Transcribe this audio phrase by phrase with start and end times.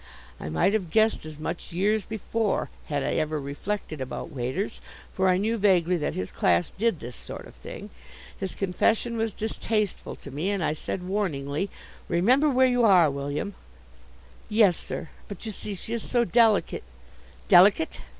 [0.39, 4.81] I might have guessed as much years before had I ever reflected about waiters,
[5.13, 7.91] for I knew vaguely that his class did this sort of thing.
[8.35, 11.69] His confession was distasteful to me, and I said, warningly:
[12.09, 13.53] "Remember where you are, William."
[14.49, 16.83] "Yes, sir; but, you see, she is so delicate"
[17.47, 17.99] "Delicate!